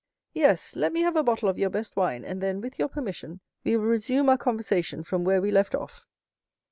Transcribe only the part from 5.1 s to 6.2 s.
where we left off."